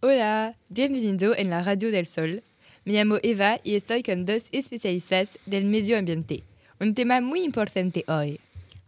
Hola, 0.00 0.54
bienvenido 0.68 1.34
en 1.34 1.50
la 1.50 1.64
Radio 1.64 1.90
del 1.90 2.06
Sol. 2.06 2.44
Me 2.84 2.92
llamo 2.92 3.16
Eva 3.20 3.58
y 3.64 3.74
estoy 3.74 4.04
con 4.04 4.26
dos 4.26 4.44
especialistas 4.52 5.36
del 5.44 5.64
medio 5.64 5.98
ambiente. 5.98 6.44
Un 6.78 6.94
tema 6.94 7.20
muy 7.20 7.42
importante 7.42 8.04
hoy. 8.06 8.38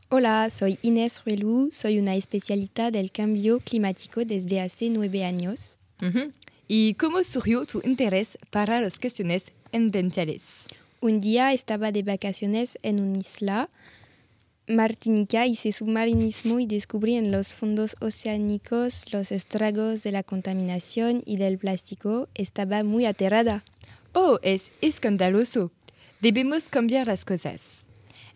Hola, 0.08 0.48
soy 0.50 0.78
Inés 0.82 1.22
Ruelú, 1.24 1.70
soy 1.72 1.98
una 1.98 2.14
especialista 2.14 2.92
del 2.92 3.10
cambio 3.10 3.58
climático 3.58 4.24
desde 4.24 4.60
hace 4.60 4.88
nueve 4.88 5.24
años. 5.24 5.78
Ujú. 6.00 6.30
¿Y 6.68 6.94
cómo 6.94 7.24
surgió 7.24 7.64
tu 7.64 7.80
interés 7.82 8.38
para 8.50 8.80
las 8.80 9.00
cuestiones 9.00 9.46
ambientales? 9.72 10.66
Un 11.00 11.20
día 11.20 11.52
estaba 11.52 11.90
de 11.90 12.04
vacaciones 12.04 12.78
en 12.84 13.00
una 13.00 13.18
isla, 13.18 13.68
Martinica, 14.70 15.46
hice 15.46 15.72
submarinismo 15.72 16.60
y 16.60 16.66
descubrí 16.66 17.16
en 17.16 17.32
los 17.32 17.54
fondos 17.54 17.96
oceánicos 18.00 19.12
los 19.12 19.32
estragos 19.32 20.04
de 20.04 20.12
la 20.12 20.22
contaminación 20.22 21.22
y 21.26 21.38
del 21.38 21.58
plástico. 21.58 22.28
Estaba 22.34 22.84
muy 22.84 23.04
aterrada. 23.04 23.64
Oh, 24.12 24.38
es 24.42 24.70
escandaloso. 24.80 25.72
Debemos 26.20 26.68
cambiar 26.68 27.08
las 27.08 27.24
cosas. 27.24 27.84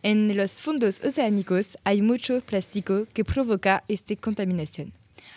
En 0.02 0.36
los 0.36 0.60
fondos 0.60 1.00
oceánicos 1.05 1.78
hay 1.84 2.02
mucho 2.02 2.41
plástico 2.41 3.06
que 3.12 3.24
provoca 3.24 3.84
esta 3.86 4.16
contaminación. 4.16 4.92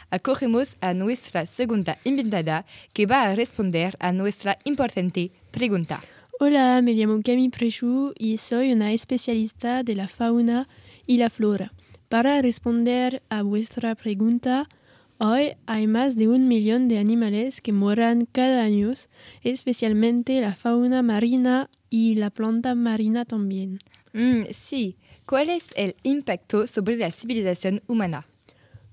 Acogemos 0.09 0.77
a 0.81 0.93
nuestra 0.93 1.45
segunda 1.45 1.99
invitada 2.05 2.65
que 2.93 3.05
va 3.05 3.23
a 3.23 3.35
responder 3.35 3.95
a 3.99 4.11
nuestra 4.11 4.57
importante 4.63 5.31
pregunta. 5.51 6.01
Hola, 6.39 6.81
me 6.81 6.93
llamo 6.93 7.21
Camille 7.23 7.51
Prechou 7.51 8.13
y 8.17 8.37
soy 8.37 8.71
una 8.71 8.93
especialista 8.93 9.83
de 9.83 9.95
la 9.95 10.07
fauna 10.07 10.67
y 11.07 11.17
la 11.17 11.29
flora. 11.31 11.73
Para 12.09 12.41
responder 12.41 13.23
a 13.29 13.41
vuestra 13.41 13.95
pregunta, 13.95 14.69
hoy 15.17 15.53
hay 15.65 15.87
más 15.87 16.15
de 16.15 16.27
un 16.27 16.47
millón 16.47 16.87
de 16.87 16.99
animales 16.99 17.61
que 17.61 17.73
mueren 17.73 18.27
cada 18.31 18.61
año, 18.61 18.93
especialmente 19.41 20.39
la 20.39 20.55
fauna 20.55 21.01
marina 21.01 21.69
y 21.89 22.15
la 22.15 22.29
planta 22.29 22.75
marina 22.75 23.25
también. 23.25 23.79
Mm, 24.13 24.43
sí, 24.51 24.95
¿cuál 25.25 25.49
es 25.49 25.69
el 25.75 25.95
impacto 26.03 26.67
sobre 26.67 26.97
la 26.97 27.11
civilización 27.11 27.81
humana? 27.87 28.25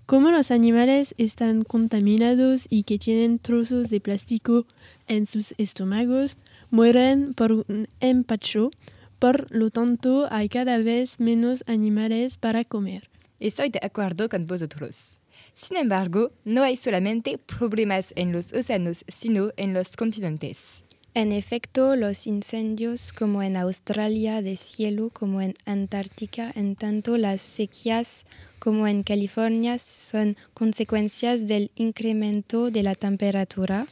Como 0.07 0.31
los 0.31 0.51
animales 0.51 1.15
están 1.17 1.63
contaminados 1.63 2.67
y 2.69 2.83
que 2.83 2.99
tienen 2.99 3.39
trozos 3.39 3.89
de 3.89 4.01
plástico 4.01 4.67
en 5.07 5.25
sus 5.25 5.55
estómagos, 5.57 6.37
mueren 6.71 7.33
por 7.33 7.53
un 7.53 7.89
empacho, 8.01 8.71
por 9.19 9.47
lo 9.51 9.71
tanto 9.71 10.29
hay 10.31 10.49
cada 10.49 10.79
vez 10.79 11.21
menos 11.21 11.65
animales 11.67 12.37
para 12.37 12.65
comer. 12.65 13.11
Estoy 13.41 13.71
de 13.71 13.81
acuerdo 13.83 14.29
con 14.29 14.47
vosotros. 14.47 15.21
Sin 15.55 15.77
embargo, 15.77 16.33
no 16.45 16.63
hay 16.63 16.77
solamente 16.77 17.39
problemas 17.39 18.13
en 18.17 18.33
los 18.33 18.53
océanos, 18.53 19.05
sino 19.09 19.51
en 19.57 19.73
los 19.73 19.97
continentes. 19.97 20.83
En 21.15 21.31
efecto, 21.31 21.95
los 21.95 22.27
incendios 22.27 23.13
como 23.13 23.41
en 23.45 23.57
Australia 23.57 24.43
de 24.43 24.57
cielo 24.57 25.11
como 25.13 25.41
en 25.41 25.55
Antártica, 25.65 26.51
en 26.57 26.75
tanto 26.75 27.17
las 27.19 27.41
sequías 27.41 28.27
como 28.59 28.89
en 28.89 29.05
California 29.05 29.79
son 29.79 30.37
consecuencias 30.55 31.47
del 31.47 31.71
incremento 31.77 32.73
de 32.73 32.83
la 32.83 32.97
temperatura. 32.97 33.87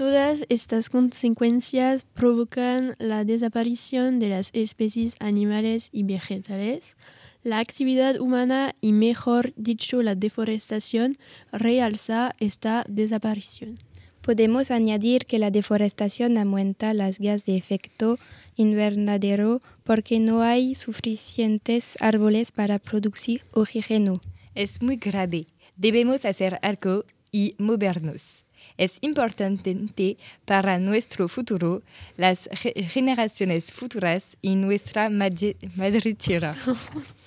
Todas 0.00 0.44
estas 0.48 0.88
consecuencias 0.88 2.06
provocan 2.14 2.94
la 2.98 3.22
desaparición 3.22 4.18
de 4.18 4.30
las 4.30 4.48
especies 4.54 5.14
animales 5.20 5.90
y 5.92 6.04
vegetales. 6.04 6.96
La 7.42 7.58
actividad 7.58 8.18
humana 8.18 8.74
y 8.80 8.94
mejor 8.94 9.52
dicho 9.56 10.00
la 10.00 10.14
deforestación 10.14 11.18
realza 11.52 12.34
esta 12.38 12.86
desaparición. 12.88 13.74
Podemos 14.22 14.70
añadir 14.70 15.26
que 15.26 15.38
la 15.38 15.50
deforestación 15.50 16.38
aumenta 16.38 16.94
las 16.94 17.18
gases 17.18 17.44
de 17.44 17.58
efecto 17.58 18.18
invernadero 18.56 19.60
porque 19.84 20.18
no 20.18 20.40
hay 20.40 20.76
suficientes 20.76 21.98
árboles 22.00 22.52
para 22.52 22.78
producir 22.78 23.42
oxígeno. 23.52 24.14
Es 24.54 24.80
muy 24.80 24.96
grave. 24.96 25.48
Debemos 25.76 26.24
hacer 26.24 26.58
algo 26.62 27.04
y 27.30 27.54
movernos. 27.58 28.44
Es 28.76 28.98
importante 29.00 30.16
para 30.44 30.78
nuestro 30.78 31.28
futuro, 31.28 31.82
las 32.16 32.48
ge- 32.52 32.74
generaciones 32.88 33.70
futuras 33.72 34.36
y 34.42 34.54
nuestra 34.54 35.10
madre. 35.10 35.56